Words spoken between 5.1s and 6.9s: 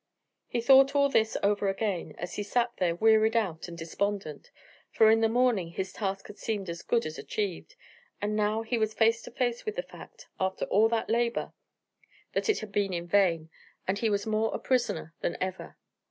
in the morning his task had seemed as